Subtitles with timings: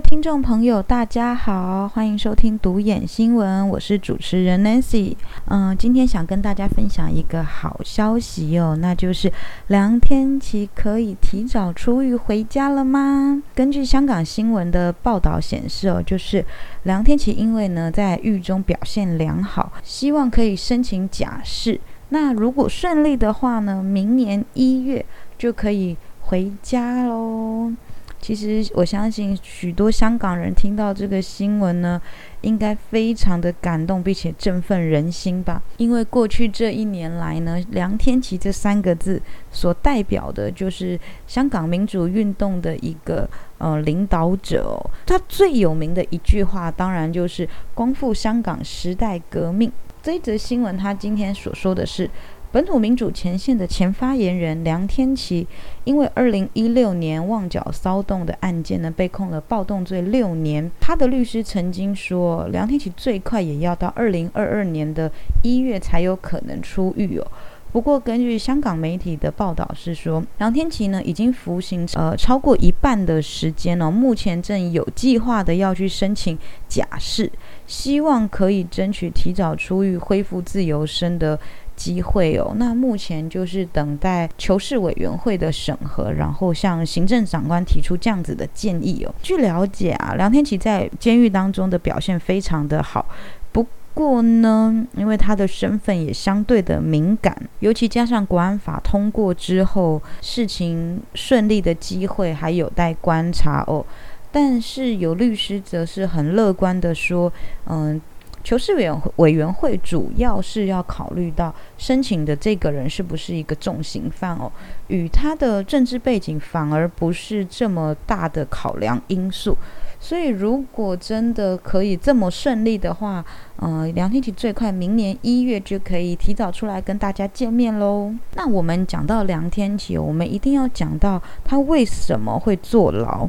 [0.00, 5.16] 听众朋友，大家好，欢迎收听独眼新闻，我是主持人 Nancy。
[5.46, 9.32] 嗯，今天想跟大家分享一个好消息哦，那就是
[9.66, 13.42] 梁天琦可以提早出狱回家了吗？
[13.56, 16.44] 根据香港新闻的报道显示哦，就是
[16.84, 21.80] 梁天琦因为呢在狱中表现良好，希望可以申请假释。
[22.10, 25.04] 那如果顺利的话呢，明年一月
[25.36, 27.72] 就可以回家喽。
[28.20, 32.00] 其实我相信许多香港人听到这个新闻呢，
[32.40, 35.62] 应该非常的感动，并且振奋人心吧。
[35.76, 44.78] 因为过去这一年来呢，梁天琦这三个字所代表的就是香港民主运动的一个呃领导者哦。
[45.06, 49.72] 他最有名的一句话，当然就是“光复香港时代革命”。
[50.02, 52.10] 这一则新闻，他今天所说的是。
[52.50, 55.46] 本土民主前线的前发言人梁天琦，
[55.84, 60.70] 因为二零一六年旺角骚动的案件呢，被控了暴动罪六年。
[60.80, 67.26] 他的律师曾经说，梁天琦最快也要到二零二二年的一月才有可能出狱哦。
[67.70, 77.30] 不过，根据香港媒体的报道是说，梁天琦呢已经服刑呃超过一半的时间哦，目前正有计划的要去申请假释，
[77.66, 81.38] 希望可以争取提早出狱、恢复自由身的。
[81.78, 89.14] 机会哦，那目前就是等待求是委员会的审核，然后向行政长官提出这样子的建议哦。
[89.22, 93.06] 据了解啊，梁天琦在监狱当中的表现非常的好，
[93.52, 103.86] 不过呢，因为他的身份也相对的敏感，尤其加上国安法通过之后，事情顺利的机会还有待观察哦。
[104.32, 107.32] 但是有律师则是很乐观的说，
[107.66, 108.00] 嗯。
[108.48, 114.50] 求是委员委员会主要是要考虑到申请的这个人是不是一个重刑犯哦，
[114.86, 119.54] 与他的政治背景反而不是这么大的考量因素。
[120.00, 123.22] 所以如果真的可以这么顺利的话，
[123.56, 128.10] 呃，梁天琦最快明年一月就可以提早出来跟大家见面喽。
[128.34, 133.28] 那我们讲到梁天琦，我们一定要讲到他为什么会坐牢。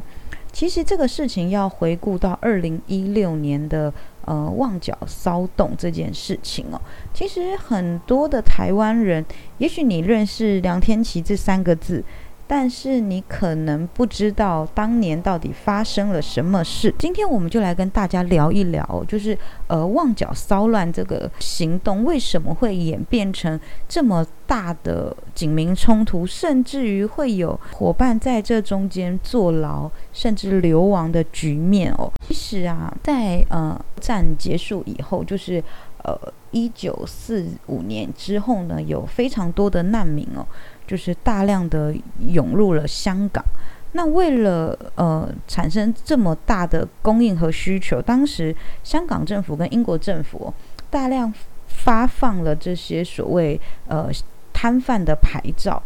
[0.50, 3.92] 其实这个事情要回顾到二零一六年的。
[4.26, 6.80] 呃，旺角骚动这件事情哦，
[7.14, 9.24] 其实很多的台湾人，
[9.58, 12.04] 也许你认识梁天琦这三个字。
[12.52, 16.92] 但是你可能不知道当年到底发生了什么事。
[16.98, 19.38] 今天我们就来跟大家聊一聊，就是
[19.68, 23.58] 呃旺角骚乱这个行动为什么会演变成
[23.88, 32.10] 这么大的警民冲突，甚至于会有伙伴在这中间坐牢甚至流亡的局面哦。
[32.26, 35.62] 其实啊，在呃战结束以后，就是
[36.02, 36.18] 呃
[36.50, 40.44] 一九四五年之后呢，有非常多的难民哦。
[40.90, 43.44] 就是大量的涌入了香港，
[43.92, 48.52] 那为了呃产生这么大的供应和需求，当时
[48.82, 50.52] 香港政府跟英国政府
[50.90, 51.32] 大量
[51.68, 54.10] 发放了这些所谓呃
[54.52, 55.80] 摊贩的牌照。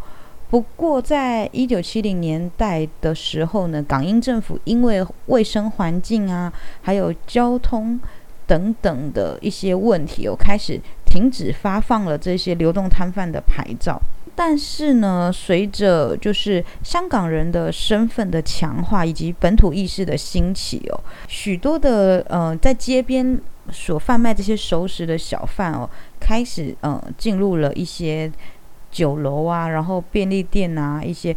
[0.49, 6.51] 不过，在一九七零年代的时候呢，港英政府因为卫生环境啊，
[6.81, 8.01] 还有交通
[8.47, 10.81] 等等的一些问题，有开始
[11.15, 13.97] 停止发放了这些流动摊贩的牌照。
[14.35, 20.99] 但是呢，随着就是香港人的身份的强化以及本土意识的兴起哦，
[21.29, 25.89] 许多的呃在街边所贩卖这些熟食的小贩哦，
[26.19, 28.31] 开始呃进入了一些
[28.91, 31.37] 酒楼啊，然后便利店啊，一些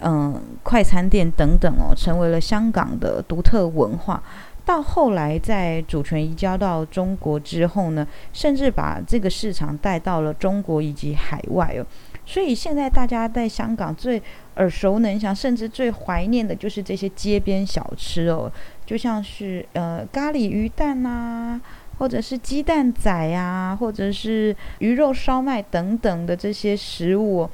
[0.00, 4.22] 嗯快餐店等等哦，成为了香港的独特文化。
[4.66, 11.86] 到后来在主权移交到中国之后呢，甚至把这个市场带到了中国以及海外哦。
[12.26, 14.20] 所以现在大家在香港最
[14.56, 18.50] 耳熟能详，甚至最怀念的就是这些街边小吃哦，
[18.84, 21.60] 就像是呃咖喱鱼蛋呐，
[21.98, 27.48] 或者是鸡蛋仔呀，或者是鱼肉烧麦等等的这些食物，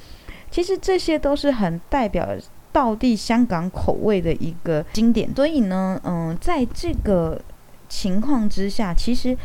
[0.51, 2.27] 其实这些都是很代表
[2.73, 5.29] 道地香港口味的一个经典。
[5.35, 7.41] 所以呢，嗯，在这个
[7.89, 9.37] 情况之下，其实。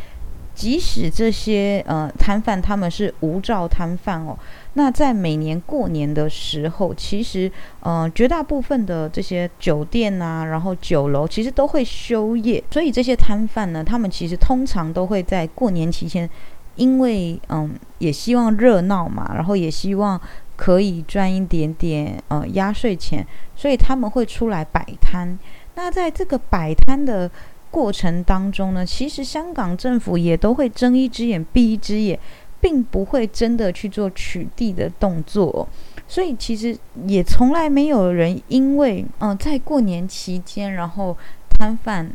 [0.58, 4.36] 即使这些呃摊贩他们是无照摊贩哦，
[4.74, 7.52] 那在每年过年的时候，其实
[7.82, 16.28] 呃绝大部分的这些酒店啊，然后酒楼其实都会休业，所以这些摊贩呢，他们其实通常都会在过年期间，
[16.76, 20.20] 因为嗯也希望热闹嘛，然后也希望
[20.58, 23.26] 可以赚一点点呃压岁钱，
[23.56, 25.40] 所以他们会出来摆摊。
[25.76, 27.32] 那在这个摆摊的。
[27.70, 32.18] 过程当中呢，其实香港政府也都会睁一只眼闭一只眼，
[32.62, 35.68] 并不会真的去做取缔的动作，
[36.08, 36.76] 所以其实
[37.06, 41.16] 也从来没有人因为嗯在过年期间，然后。
[41.60, 42.12] 摊贩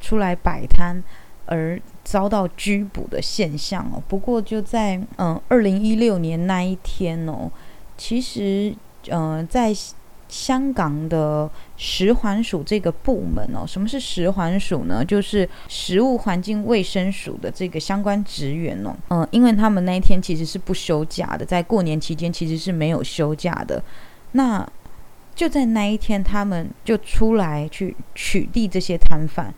[0.00, 1.02] 出来摆摊
[1.44, 4.02] 而遭到拘捕的现象哦。
[4.08, 7.50] 不过就在嗯二零一六年那一天哦，
[7.98, 8.74] 其实
[9.10, 9.74] 嗯在。
[10.28, 15.04] 香港的食环署这个部门哦，什么是食环署呢？
[15.04, 18.92] 就是食物环境卫生署的这个相关职员哦。
[19.10, 23.80] 嗯，因为他们那一天其实是不休假的，在过年期间其实是没有休假的。
[24.32, 24.68] 那
[25.36, 29.54] 就在那一天，他们就出来去取缔这些摊贩。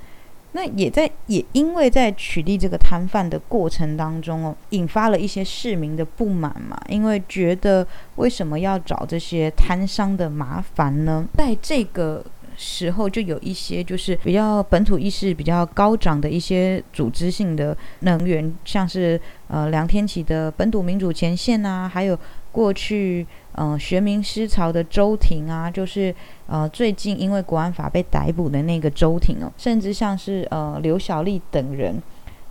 [0.52, 7.86] 那也在也因为在取缔这个摊贩的过程当中哦，引发了一些市民的不满嘛，因为觉得
[8.16, 11.26] 为什么要找这些摊商的麻烦呢？
[11.36, 12.24] 在这个
[12.56, 22.18] 时候，就有一些就是比较本土意识比较高涨的一些组织性的能源，像是呃梁天琦的本土民主前线啊，还有
[22.58, 23.24] 过去。
[23.60, 26.14] 嗯，学民思潮的周庭啊，就是
[26.46, 32.00] 呃，最近因为国安法被逮捕的那个周庭哦，甚至像是呃刘小丽等人，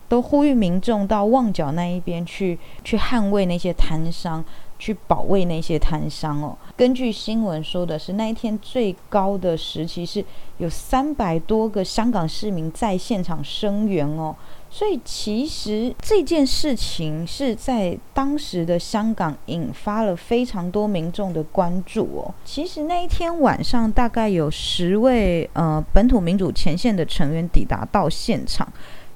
[0.09, 4.43] 都呼吁民众到旺角那一边去，去捍卫那些摊商，
[4.77, 6.57] 去保卫那些摊商哦。
[6.75, 10.21] 根据新闻说的是，那一天最高的时期是
[10.57, 14.35] 有三百多个香港市民在现场声援哦。
[14.69, 22.33] 所以其实这件事情是在当时的香港引发了非常多民众的关注哦。
[22.43, 28.67] 其实那一天晚上，大概有十位呃本土民主前线的成员抵达到现场，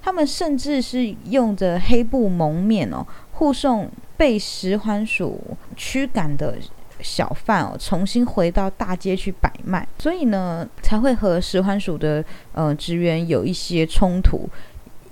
[0.02, 5.40] 他们甚至是用着黑布蒙面哦，护送被食环署
[5.76, 6.58] 驱赶的
[7.02, 14.50] 小贩哦，重新回到大街去摆卖，所以呢才会和食环署的呃职员有一些冲突。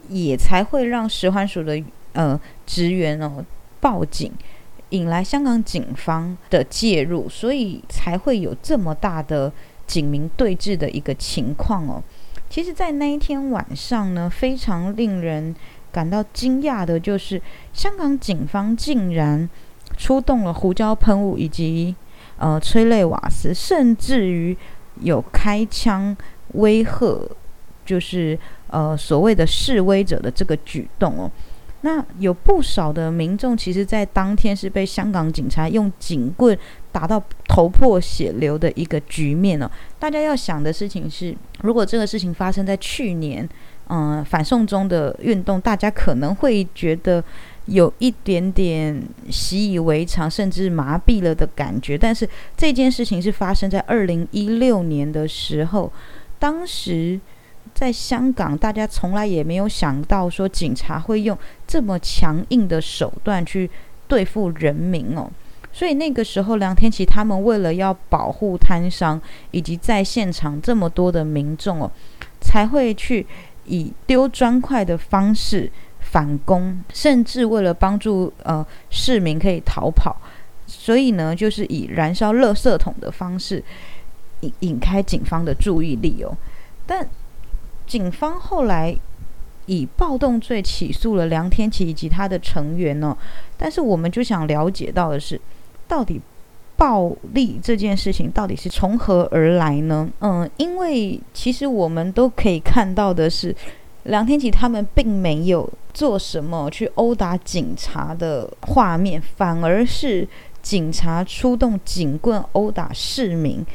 [0.09, 1.81] 也才会让食环署的
[2.13, 3.45] 呃职员哦
[3.79, 4.31] 报警，
[4.89, 9.51] 引来香港警方的介入，所以才会有这么大的
[9.85, 12.03] 警民对峙的一个情况哦。
[12.50, 15.56] 其实，在那一天晚上呢，非常令人
[15.91, 17.39] 感到惊讶的就是，
[17.71, 19.47] 香港警方竟然
[19.95, 21.95] 出动了胡椒喷雾以及
[22.38, 24.57] 呃催泪瓦斯，甚至于
[25.01, 26.17] 有开枪
[26.53, 27.29] 威吓，
[27.85, 28.38] 就是。
[28.69, 31.31] 呃，所谓的示威者的这个举动哦，
[31.81, 36.57] 那有不少的民众其实，在当天是被香港警察用警棍
[36.92, 39.69] 打到头破血流的一个局面哦。
[39.98, 43.48] 大家要想的事情是，如果这个事情发生在去年，
[43.88, 47.24] 嗯，反送中的运动，大家可能会觉得
[47.65, 49.01] 有一点点
[49.31, 51.98] 习以为常，甚至麻痹了的感觉。
[51.98, 55.92] 但是这件事情是发生在二零一六年的时候，
[56.38, 57.19] 当时。
[57.74, 63.69] 在香港，大家从来也没有想到说警察会用这么强硬的手段去
[64.07, 65.30] 对付人民哦。
[65.71, 69.21] 所以那个时候，梁天琦他们为了要保护摊商
[69.51, 71.92] 以及在现场这么多的民众哦，
[72.42, 73.25] 才会去
[73.66, 80.19] 以丢砖块的方式反攻，甚至为了帮助呃市民可以逃跑，
[80.65, 83.63] 所以呢，就是以燃烧垃圾桶的方式
[84.42, 86.36] 引引开警方的注意力哦，
[86.86, 87.07] 但。
[87.89, 88.96] 警方后来
[89.65, 93.17] 以暴动罪起诉了梁天琦以及他的成员呢，
[93.58, 95.41] 但是我们就想了解到的是，
[95.88, 96.22] 到底
[96.77, 100.08] 暴力这件事情到底是从何而来呢？
[100.22, 103.55] 嗯，因为其实我们都可以看到的是，
[104.03, 110.27] 梁天琦他们并没有做什么去殴打警察的画面，反而是
[110.62, 113.65] 警察出动警棍殴打市民，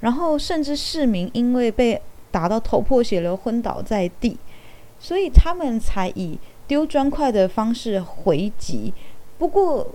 [0.00, 2.00] 然后甚至市民因为被
[2.32, 4.36] 打到头破血流，昏倒在地，
[4.98, 6.36] 所以他们才以
[6.66, 8.92] 丢砖块的方式回击。
[9.38, 9.86] 不过，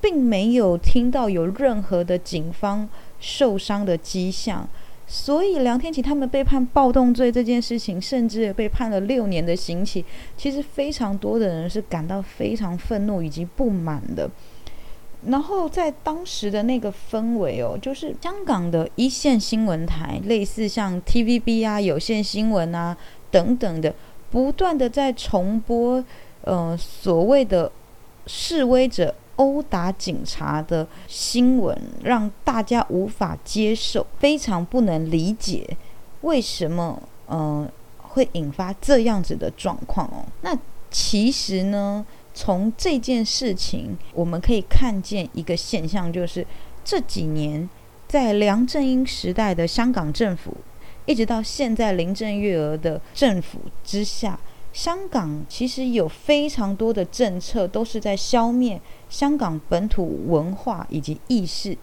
[0.00, 2.86] 并没有听到有任何的警方
[3.18, 4.68] 受伤的迹象。
[5.08, 10.04] 所以，梁天琦他们被判暴动罪这件事情，甚至被判了六年的刑期。
[10.36, 14.28] 其实，非常多的人是感到非常愤怒以及不满的。
[15.24, 22.96] 然后在当时的那个氛围哦，就是香港的一线新闻台，类似像 TVB 啊、有线新闻啊
[23.30, 23.92] 等等的，
[24.30, 26.04] 不断的在重播，
[26.42, 27.72] 呃，所谓的
[28.26, 35.76] 示威者殴打警察的新闻，让大家无法接受，非常不能理解
[36.20, 37.68] 为什么，嗯，
[37.98, 40.24] 会引发这样子的状况哦。
[40.42, 40.56] 那
[40.90, 42.06] 其实呢？
[42.36, 46.46] 从这件事情，我们可以看见一个现象，就是
[46.84, 47.66] 这几年
[48.06, 50.54] 在梁振英时代的香港政府，
[51.06, 54.38] 一直到现在林郑月娥的政府之下，
[54.70, 58.78] 香港其实有非常多的政策都是在消灭
[59.08, 61.74] 香港本土文化以及意识，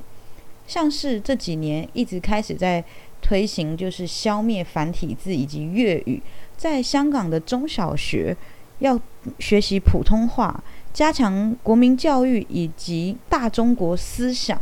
[0.67, 2.83] 像是这几年一直开始在
[3.24, 6.22] 推行就是消灭繁体字以及粤语，
[6.55, 8.38] 在香港的中小学
[8.79, 9.00] 要
[9.39, 10.63] 学习普通话，
[10.93, 14.59] 加强国民教育以及大中国思想，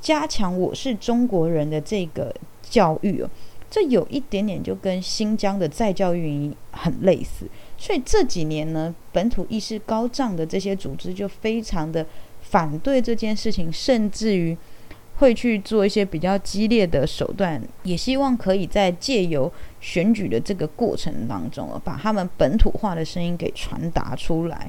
[0.00, 3.30] 加强我是中国人的这个教育哦。
[3.68, 12.06] 这有一点点就跟新疆的再教育很类似，所以这几年呢，本土意识高涨的这些组织就非常的
[12.40, 14.56] 反对这件事情，甚至于
[15.16, 19.52] 会去做一些比较激烈的手段，也希望可以在借由
[19.86, 24.68] 选举的这个过程当中，把他们本土化的声音给传达出来。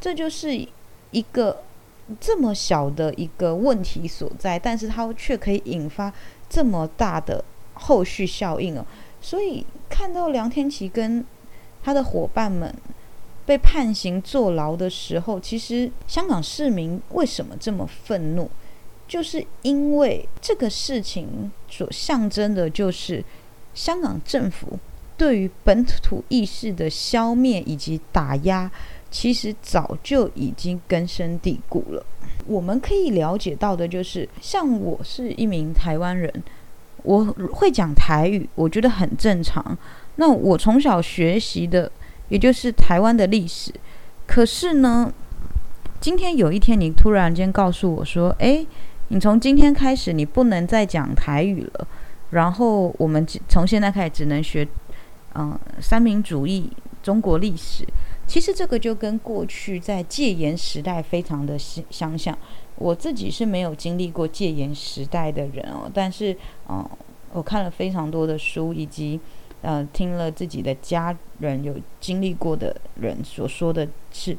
[0.00, 0.54] 这就是
[1.10, 1.64] 一个
[2.20, 6.12] 这么小的一个问题所在，但是它却可以引发
[6.48, 7.44] 这么大的。
[7.80, 8.84] 后续效应哦，
[9.20, 11.24] 所以看到梁天琦跟
[11.80, 12.74] 他的伙伴们
[13.46, 18.50] 被判刑坐牢的时候，其实香港市民为什么这么愤怒？
[19.06, 23.24] 就是因为这个事情所象征的，就是
[23.78, 24.76] 香港政府
[25.16, 28.68] 对于本土意识的消灭以及打压，
[29.08, 32.04] 其实早就已经根深蒂固了。
[32.48, 36.42] 我们可以了解到的，就是像我是一名台湾人。
[37.04, 39.78] 我会讲台语，我觉得很正常。
[40.16, 41.90] 那我从小学习的，
[42.28, 43.72] 也就是台湾的历史。
[44.26, 45.12] 可是呢，
[46.00, 48.66] 今天有一天你突然间告诉我说：“诶，
[49.06, 51.86] 你从今天开始你不能再讲台语了。”
[52.30, 54.66] 然后我们从现在开始只能学，
[55.34, 56.70] 嗯，三民主义、
[57.02, 57.84] 中国历史。
[58.26, 62.36] 其实这个就跟过去在戒严时代非常的相像。
[62.76, 66.36] 我自己是没有经历过戒严时代的人哦，但是，
[66.68, 66.86] 嗯，
[67.32, 69.18] 我看了非常多的书，以及，
[69.62, 74.36] 呃，听了自己的家人有经历过的人所说的是，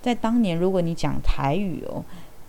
[0.00, 2.02] 在当年，如果你讲台语哦，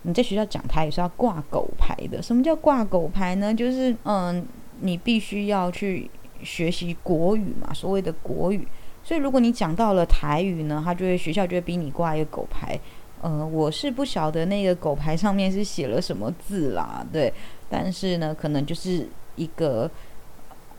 [0.03, 2.21] 你在学校讲台语是要挂狗牌的。
[2.21, 3.53] 什么叫挂狗牌呢？
[3.53, 4.45] 就是，嗯，
[4.81, 6.09] 你必须要去
[6.43, 8.67] 学习国语嘛，所谓的国语。
[9.03, 12.77] 所以，如果你讲到了台语呢，他就会学校就会逼你挂一个狗牌。
[13.21, 17.33] 呃，我是不晓得那个狗牌上面是写了什么字啦，对，
[17.67, 19.89] 但是呢，可能就是一个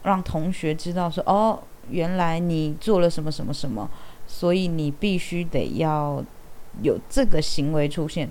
[0.04, 1.58] 让同学知道说，哦，
[1.90, 3.90] 原来你做了什么什么什么，
[4.26, 6.22] 所以你必须得要
[6.82, 8.30] 有这个行为出现，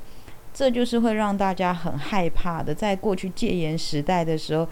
[0.54, 2.74] 这就是会让大家很害怕的。
[2.74, 4.66] 在过去戒严时代的时候，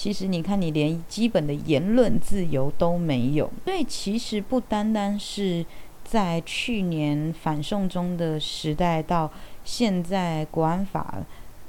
[0.00, 5.66] 其实你看，你连基本的言论自由都没有，所以其实不单单是。
[6.02, 9.30] 在去年反送中的时代到
[9.62, 11.18] 现在，国安法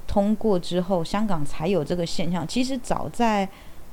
[0.07, 2.47] 通过之后，香港才有这个现象。
[2.47, 3.47] 其实早在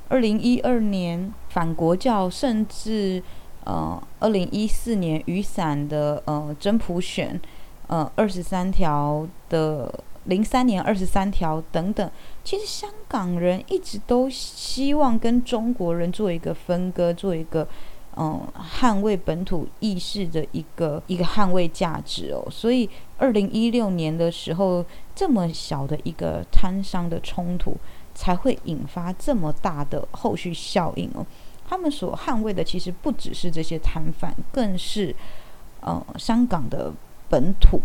[0.07, 3.21] 二零一二年反国教，甚至
[3.63, 7.39] 呃二零一四年雨伞的呃真普选，
[7.85, 9.93] 呃二十三条的
[10.29, 12.09] 零三年二十三条等等，
[12.43, 17.67] 其实香港人一直都希望跟中国人做一个分割，做一个。
[18.21, 18.45] 嗯，
[18.75, 24.83] 捍卫本土意识的一个一个捍卫价值哦，所以二零一六年的时候，
[25.15, 27.77] 这么小的一个摊商的冲突，
[28.13, 31.25] 才会引发这么大的后续效应哦。
[31.65, 35.15] 他们所捍卫的其实不只是这些摊贩，更是
[35.79, 36.91] 呃香港的
[37.29, 37.79] 本土。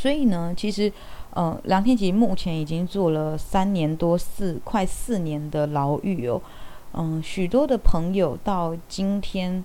[0.00, 0.90] 所以呢，其实
[1.34, 6.40] 呃梁天琦目前已经做了三年多四快四年的牢狱哦。
[6.94, 9.62] 嗯，许多的朋友到今天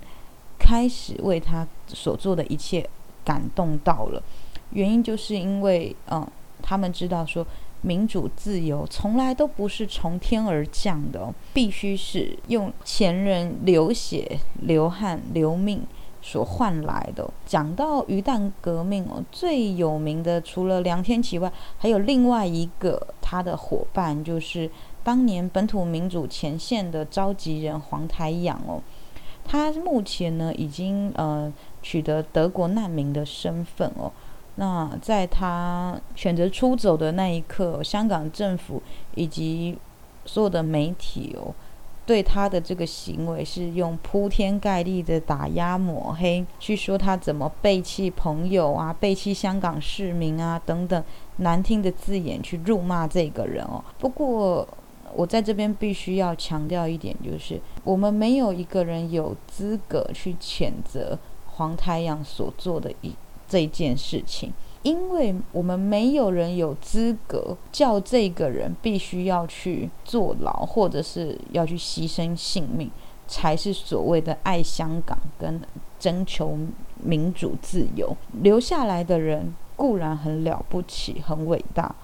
[0.60, 2.88] 开始为他所做的一切
[3.24, 4.22] 感动到了，
[4.72, 6.28] 原因就是因为，嗯，
[6.62, 7.48] 他们知道说
[7.82, 15.82] 民主自由从来都不是从天而降的，必须是用前人流血、流汗、流命
[16.26, 17.30] 所换来的。
[17.46, 24.70] 讲到鱼蛋革命哦，最有名的除了梁天琦外，还有另外一个他的伙伴就是。
[25.06, 28.82] 当年本土民主前线的召集人黄台仰哦，
[29.44, 31.54] 他目前呢已经呃
[31.84, 34.12] 取得德国难民的身份哦。
[34.56, 38.82] 那在他选择出走的那一刻，香港政府
[39.14, 39.78] 以及
[40.26, 41.54] 所有的媒体哦，
[42.06, 51.04] 对他的这个行为是用铺天盖地的打压抹黑，去说他怎么背弃朋友啊，背弃香港市民啊等等
[51.38, 53.84] 难听的字眼去辱骂这个人哦。
[54.00, 54.68] 不过。
[55.18, 63.14] 我在这边必须要强调一点，就是我们没有一个人有资格去谴责黄太阳所做的一
[63.48, 64.52] 这件事情，
[64.86, 72.92] 因为我们没有人有资格叫这个人必须要去坐牢，或者是要去牺牲性命，
[73.28, 75.60] 才是所谓的爱香港跟
[76.00, 76.56] 征求
[77.02, 78.16] 民主自由。
[78.44, 81.96] 留下来的人固然很了不起，很伟大。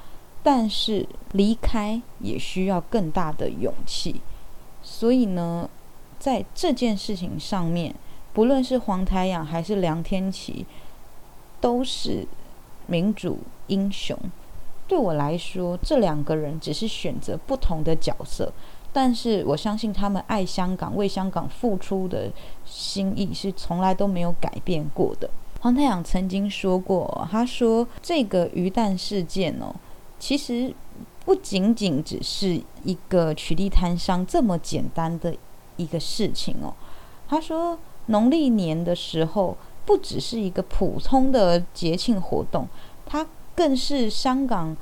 [0.42, 4.22] 但是离开也需要更大的勇气。
[4.82, 5.70] 所以呢，
[6.18, 7.94] 在这件事情上面，
[8.34, 10.66] 不论是黄台仰还是梁天琦，
[11.60, 12.28] 都是
[12.92, 14.18] 民主英雄。
[14.86, 18.52] 对我来说，这两个人只是选择不同的角色，
[18.92, 22.30] 但是我相信他们爱香港、为香港付出的
[22.66, 25.30] 心意是从来都没有改变过的。
[25.62, 29.74] 黄太阳曾经说过，他说这个鱼蛋事件哦，
[30.20, 30.76] 其实
[31.24, 35.34] 不仅仅只是一个取缔摊商这么简单的
[35.78, 36.74] 一个事情哦。
[37.30, 42.68] 他说农历年的时候，不只是一个普通的节庆活动，
[43.06, 43.28] 它。
[43.54, 44.76] 更是香港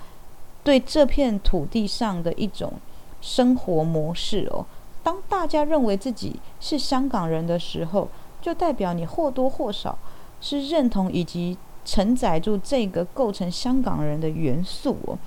[0.64, 2.74] 对这片土地上的一种
[3.20, 4.64] 生活模式哦。
[5.04, 8.08] 当大家认为自己是香港人的时候，
[8.40, 9.98] 就代表你或多或少
[10.40, 15.18] 是认同以及承载住这个构成香港人的元素哦。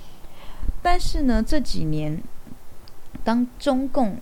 [0.81, 2.23] 但是呢，这几年
[3.25, 4.17] 当中共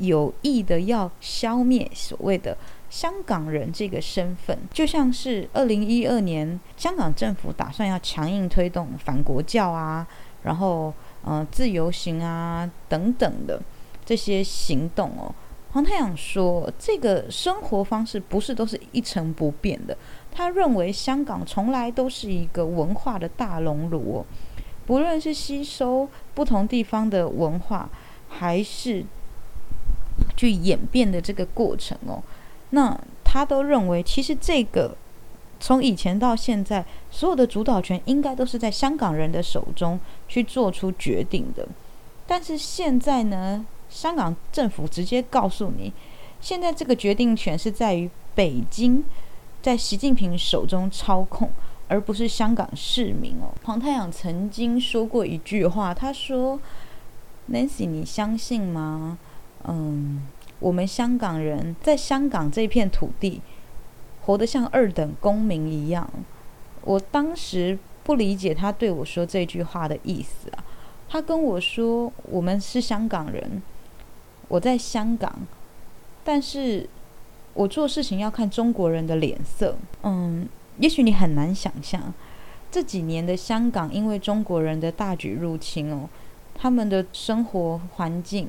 [0.00, 2.58] 有意的要消灭所谓的。
[2.94, 10.06] 香港人这个身份，就像是二零一二年香港政府打算要强硬推动反国教啊，
[10.44, 13.60] 然后呃自由行啊等等的
[14.04, 15.34] 这些行动哦。
[15.72, 19.98] 黄太阳说，这个生活方式不是都是一成不变的。
[20.30, 24.26] 他认为香港从来都是一个文化的大熔炉哦，
[24.86, 27.90] 不论是吸收不同地方的文化，
[28.28, 29.04] 还是
[30.36, 32.22] 去演变的这个过程哦。
[32.74, 34.96] 那他都认为，其实这个
[35.60, 41.66] 从以前到现在，所有的主导权应该都是在香港人的手中去做出决定的。
[42.26, 45.92] 但是现在呢，香港政府直接告诉你，
[46.40, 49.04] 现在这个决定权是在于北京，
[49.62, 51.50] 在习近平手中操控，
[51.86, 53.54] 而不是香港市民哦。
[53.62, 56.58] 黄太阳曾经说过一句话，他说
[57.50, 59.16] ：“Nancy，你相信吗？”
[59.68, 60.26] 嗯。
[60.64, 63.42] 我们香港人在香港这片土地
[64.22, 66.10] 活得像二等公民一样。
[66.80, 70.64] 我当时不理解他对我说这句话的意思啊。
[71.06, 73.62] 他跟我说：“我们是香港人，
[74.48, 75.30] 我在香港，
[76.24, 76.88] 但是
[77.52, 80.48] 我做事情要看中国人的脸色。”嗯，
[80.78, 82.14] 也许你很难想象
[82.72, 86.08] 这几年的香港，因为中国人的大举入侵哦，
[86.54, 88.48] 他们的生活环境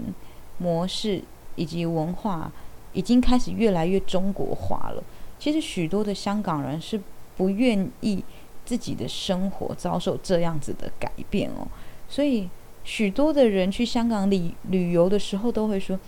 [0.57, 1.21] 模式。
[1.55, 2.51] 以及文化
[2.93, 5.03] 已经开始越来越中国化了。
[5.37, 6.99] 其实许多的香港人是
[7.35, 8.23] 不愿意
[8.65, 11.67] 自己的生活遭受这样子的改变哦，
[12.07, 12.49] 所以
[12.83, 15.99] 许多的人去香港旅旅游的时候都会说：“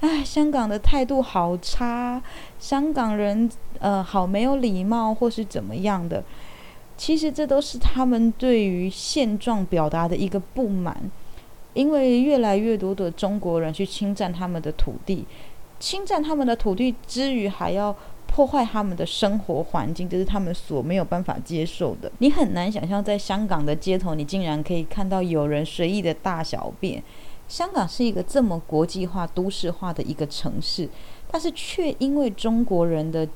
[0.00, 2.22] 哎，香港的态度好差，
[2.58, 6.22] 香港人呃好没有礼貌，或是怎么样的。”
[6.96, 11.10] 其实这都是他们对于现状表达的一个不满。
[11.74, 15.26] 因为越来越多的中国人去侵占他们的土地，
[15.78, 17.94] 侵占他们的土地之余，还要
[18.26, 22.10] 破坏他们的生活环境，这是他们所没有办法接受的。
[22.18, 27.02] 你很难想象，在香港的街头，你竟然可以看到有人随意的大小便。
[27.46, 30.88] 香港是一个这么国际化、都市化的一个城市，
[31.30, 33.28] 但是却因为中国人的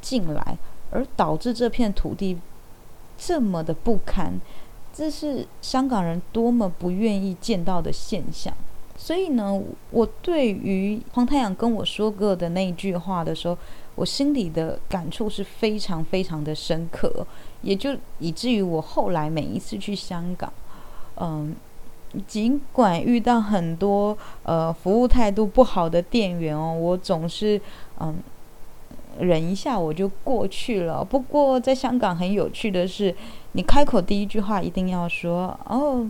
[0.00, 0.58] 进来，
[0.90, 2.36] 而导致这片土地
[3.16, 4.38] 这么的不堪。
[5.00, 8.52] 这是香港人多么不愿意见到的现象，
[8.98, 9.58] 所以呢，
[9.90, 13.56] 我对于黄太阳跟我说过的那句话的时候，
[13.94, 17.26] 我心里的感触是非常非常的深刻，
[17.62, 20.52] 也就以至于我后来每一次去香港，
[21.16, 21.56] 嗯，
[22.26, 27.58] 尽管遇到很多呃服务态度不好的店员哦，我总是
[28.00, 28.14] 嗯。
[29.18, 31.04] 忍一下我就过去了。
[31.04, 33.14] 不过在香港很有趣的是，
[33.52, 36.08] 你开口第一句话一定要说“哦，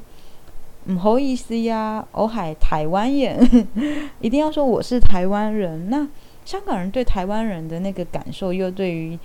[0.86, 3.68] 不好意思呀，我海台湾人”，
[4.20, 5.88] 一定要说我是台湾人。
[5.90, 6.06] 那
[6.44, 9.18] 香港人对台湾人的那个感受，又对于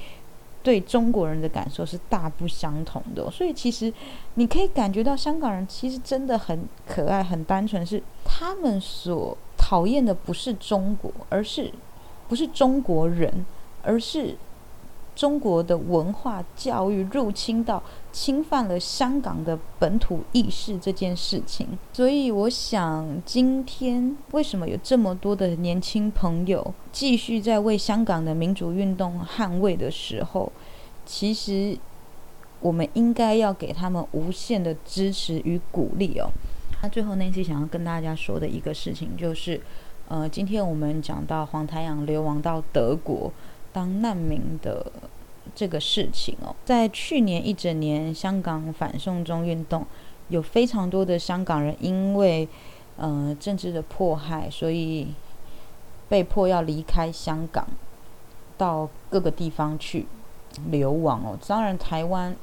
[0.61, 3.29] 对中国人的感受是大不相同的。
[3.31, 3.91] 所以其实
[4.35, 11.71] 你可以感觉到，香港人其实真的很可爱、很单纯，是他们所讨厌的不是中国，而是
[12.27, 13.45] 不是中国人。
[13.85, 14.35] 而是
[15.15, 30.51] 中国的文化教育入侵到侵犯了香港的本土意识这件事情，所以我想，今天为什么有这么多的年轻朋友继续在为香港的民主运动捍卫的时候，
[31.05, 31.77] 其实
[32.59, 36.27] 我们应该要给他们无限的支持与鼓励哦。
[36.83, 39.61] 那最后那期想要跟大家说的一个事情就是，
[40.09, 43.31] 呃，今天我们讲到黄太阳流亡到德国。
[43.75, 44.89] 当难民的
[45.53, 49.85] 这个事情哦，在去年一整年，香港反送中运动
[50.29, 52.47] 有非常多的香港人因为
[52.95, 55.07] 呃政治的迫害，所以
[56.07, 57.67] 被迫要离开香港，
[58.57, 60.05] 到各个地方去
[60.69, 61.37] 流亡哦。
[61.45, 62.33] 当然，台湾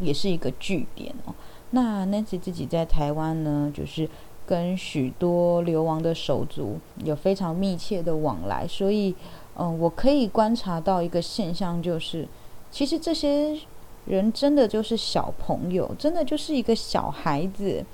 [0.00, 1.34] 也是一个据点哦。
[1.72, 4.08] 那 Nancy 自己在台湾呢，就是
[4.46, 9.14] 跟许多流亡的手足有非常密切的往来，所以
[9.58, 12.26] 嗯，我可以观察到一个现象，就是
[12.70, 13.58] 其实这些。
[14.06, 17.84] 人真的就是小朋友，真的就是一个小孩子，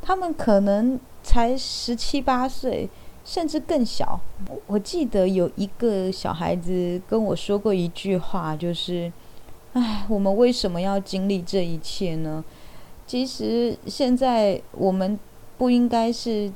[0.00, 2.88] 他们可能才十七八岁，
[3.26, 4.18] 甚至更小。
[4.66, 9.12] 我记得有一个小孩子跟我说过一句话，就是
[9.74, 12.42] ：“哎，我们为什么要经历这一切呢？
[13.06, 15.18] 其实现在我们
[15.58, 16.50] 不应该是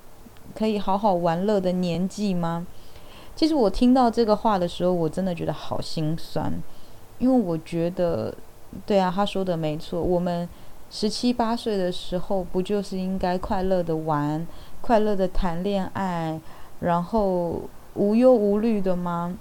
[0.54, 2.66] 可以好好玩乐的年纪吗？”
[3.38, 6.52] 其实我听到这个话的时候，我真的觉得好心酸，
[7.18, 8.34] 因为我觉得。
[8.84, 10.02] 对啊，他说的没错。
[10.02, 10.46] 我们
[10.90, 14.44] 十七八岁的时候，不就是应该快乐的玩、
[14.82, 16.38] 快乐的谈恋爱，
[16.80, 17.62] 然后
[17.94, 19.38] 无忧无虑的吗？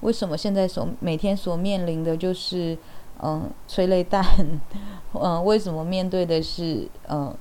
[0.00, 2.78] 为什么现在所每天所面临的就是
[3.20, 4.24] 嗯催泪弹？
[5.12, 7.34] 嗯， 为什么面对的是嗯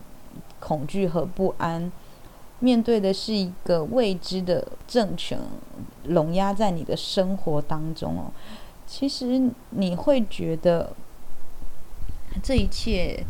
[0.60, 1.90] 恐惧和不安？
[2.64, 5.38] 面对的是一个未知的政权
[6.06, 8.32] 笼压在你的生活当中哦。
[8.88, 10.96] 其实你会觉得
[12.42, 13.22] 这一切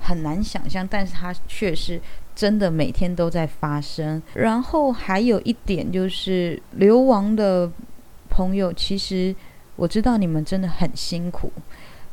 [0.00, 2.00] 很难想象，但是它却是
[2.34, 4.22] 真的每天都在发生。
[4.32, 7.70] 然后还有一点就是，流亡的
[8.30, 9.36] 朋友，其实
[9.76, 11.52] 我知道你们真的很辛苦，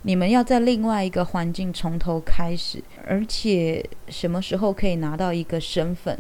[0.01, 6.19] 你们要在另外一个环境从头开始，而且什么时候可以拿到一个身份？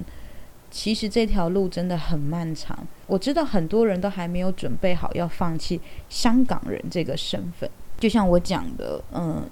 [0.77, 7.67] 其实这条路真的很漫长，我知道很多人都还没有准备好要放弃香港人这个身份。
[7.97, 9.49] 就像我讲的，嗯，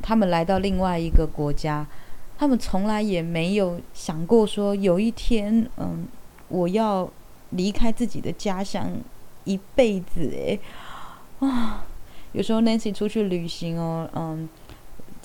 [0.00, 1.86] 他们来到另外一个国家，
[2.38, 6.06] 他们从来也没有想过说有一天，嗯，
[6.48, 7.06] 我要
[7.50, 8.90] 离开自己的家乡
[9.44, 10.30] 一辈子。
[10.32, 10.58] 诶，
[11.40, 11.84] 啊，
[12.32, 14.48] 有时候 Nancy 出去旅行哦，嗯。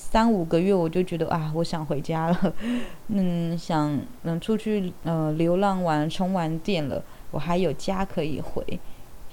[0.09, 2.53] 三五个月我就觉得啊，我想回家了，
[3.09, 8.63] 嗯，想能出去呃流浪完充完电了，我还有家可以回。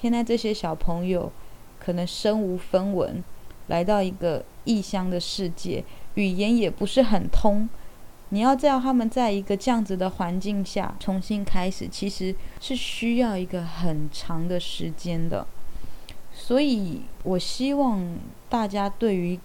[0.03, 1.31] 现在这些小朋友
[1.79, 3.23] 可能身无分文，
[3.69, 5.85] 来到一个异乡的世界，
[6.15, 7.69] 语言也不是很通，
[8.31, 15.47] 你要叫他们在一个这样子的环境下重新开始，其实是需要一个很长的时间的。
[16.33, 19.39] 所以我希望大家对于。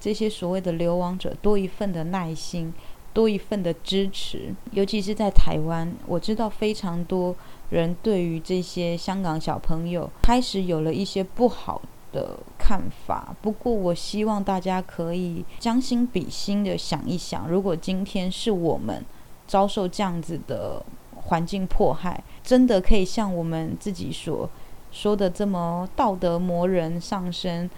[0.00, 2.72] 这些所谓的流亡者多一份的耐心，
[3.12, 7.36] 多一份的支持，尤其是在台湾，我知道非常多
[7.68, 11.82] 人对于这些香港小朋友开始有了一些不好
[12.12, 13.34] 的看法。
[13.42, 19.04] 不过，我希望大家可以将心比心的想一想，如果今天是我们
[19.46, 20.82] 遭受这样子的
[21.14, 24.48] 环境迫害，真的可以像我们自己所
[24.90, 27.68] 说的这么道德魔人上升？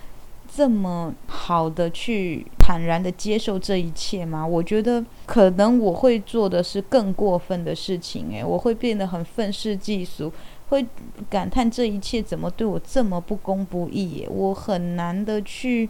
[0.55, 4.47] 这么好的去坦然的接受这一切吗？
[4.47, 10.31] 我觉得可能我会做的是更过分的事情，诶，我会变得很愤世嫉俗，
[10.69, 10.85] 会
[11.31, 15.89] 感叹这一切怎么对我这么不公不义，我很难的去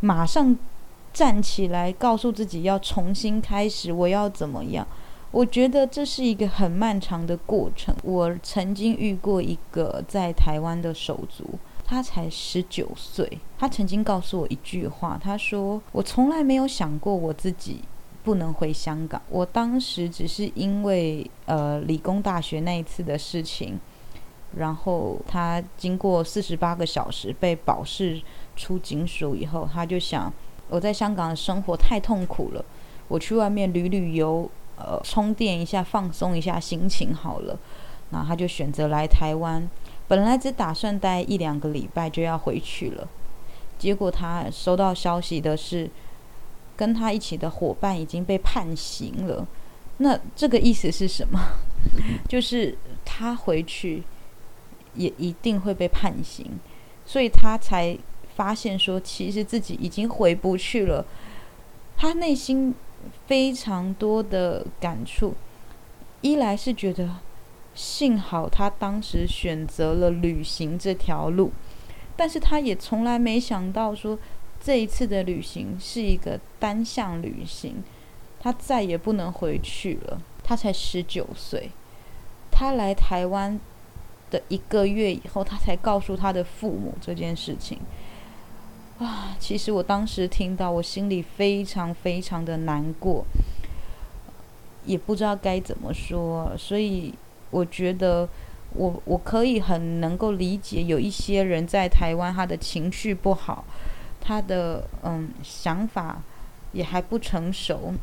[0.00, 0.54] 马上
[1.14, 4.86] 站起来告诉自己要重新开始，我要怎么样？
[5.30, 7.94] 我觉得这是一个很漫长的过程。
[8.02, 11.44] 我曾经遇过一个在台湾的手足。
[11.88, 17.80] 他才十九岁，他曾经告诉我一句话，他说：“我从来没有想过我自己
[18.24, 19.22] 不能回香港。
[19.30, 23.78] 我当时只是因为呃理工大学那一次的事情，
[24.56, 28.20] 然后他经过四十八个小时被保释
[28.56, 30.32] 出警署以后，他就想
[30.68, 32.64] 我在香港的生活太痛苦了，
[33.06, 37.56] 我去外面旅旅游，呃充电一下，放松一下心情好了。
[38.10, 39.62] 那他就选择来台湾。”
[40.08, 43.08] 本来只打算待一两个礼拜就要回去了，
[43.78, 45.90] 结果他收到消息的是，
[46.76, 49.46] 跟他一起的伙伴已经被判刑了。
[49.98, 51.40] 那这个意思是什么？
[52.28, 54.02] 就是他回去
[54.94, 56.46] 也一定会被判刑，
[57.04, 57.98] 所以他才
[58.36, 61.04] 发现说，其实自己已经回不去了。
[61.96, 62.74] 他内心
[63.26, 65.34] 非常多的感触，
[66.20, 67.16] 一来是觉得。
[67.76, 71.52] 幸好他当时选择了旅行这条路，
[72.16, 74.18] 但是他也从来没想到说
[74.58, 77.84] 这一次的旅行是一个单向旅行，
[78.40, 80.20] 他再也不能回去了。
[80.42, 81.70] 他才十九岁，
[82.50, 83.60] 他来台湾
[84.30, 87.78] 的一个月以后，他才告诉他的父母这件事情。
[88.98, 93.26] 啊，其实我当时听到，我心里非常非常的难过，
[94.86, 97.12] 也不知道该怎么说，所以
[97.50, 98.28] 我觉得
[98.74, 103.64] 我我可以很能够理解，有一些人在台湾，他的情绪不好，
[104.20, 106.22] 他的嗯想法
[106.72, 107.94] 也还不成熟，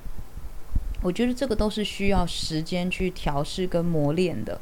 [1.01, 4.60] 我觉得这个都是需要时间去调试跟磨练的。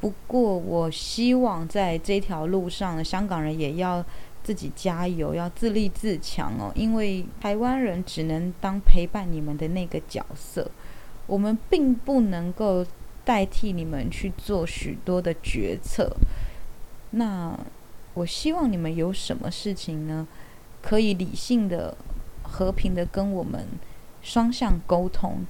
[0.00, 4.04] 不过，我希望在这条路上，香港人也要
[4.42, 6.70] 自己加油，要自立自强哦。
[6.74, 10.70] 因为台湾人只能当陪伴你们的那个角色，
[11.26, 12.84] 我们并不能够
[13.24, 16.14] 代替你们去做许多的决策。
[17.10, 17.58] 那
[18.14, 20.26] 我希望你们有什么事情呢，
[20.82, 21.96] 可以理性的、
[22.42, 23.66] 和平的跟我们
[24.22, 25.44] 双向沟通。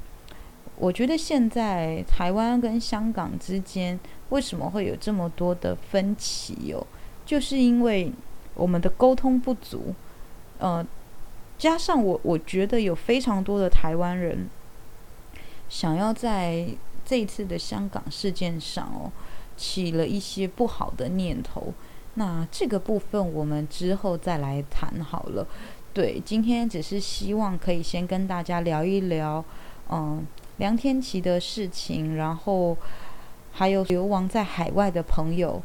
[0.76, 3.98] 我觉得现在台湾跟香港之间
[4.30, 6.84] 为什么会有这么多的分歧哦？
[7.24, 8.12] 就是因为
[8.54, 9.94] 我们的沟通不足，
[10.58, 10.84] 呃，
[11.56, 14.48] 加上我我觉得有非常多的台湾人
[15.68, 16.66] 想要在
[17.04, 19.12] 这一次的香港事件上哦
[19.56, 21.72] 起了一些不好的念头。
[22.14, 25.46] 那这个部分我们之后再来谈好了。
[25.92, 29.44] 对，今天只是希望可以先跟大家聊一聊，
[29.90, 30.26] 嗯。
[30.58, 32.76] 梁天琪的事情，然后
[33.50, 35.60] 还有流亡在海外的朋友，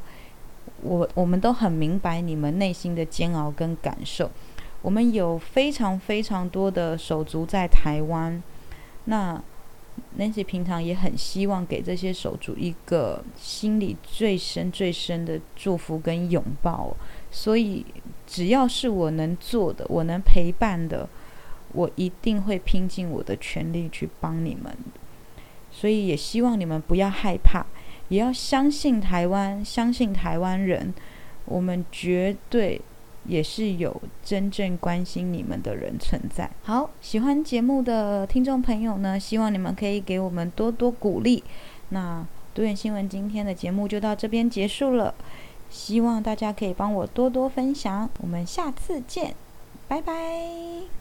[0.82, 4.32] 我我们都很明白你们内心的煎熬跟感受。
[4.82, 8.41] 我们有非常非常多的手足在台湾，
[9.06, 9.39] 那
[10.17, 16.95] Nancy 平常也很希望给这些手足一个心里最深最深的祝福跟拥抱。
[17.31, 17.85] 所以
[18.25, 21.07] 只要是我能做的，我能陪伴的。
[21.71, 24.75] 我一定会拼尽我的全力去帮你们，
[25.69, 27.63] 所以也希望你们不要害怕，
[28.07, 30.91] 也要相信台湾，相信台湾人，
[31.45, 32.81] 我们绝对
[33.29, 36.49] 也是有真正关心你们的人存在。
[36.63, 41.43] 好，喜欢节目的听众朋友呢，希望你们可以给我们多多鼓励。
[41.89, 45.13] 那独眼新闻今天的节目就到这边结束了，
[45.69, 49.35] 希望大家可以帮我多多分享，我们下次见，
[49.87, 50.98] 拜拜。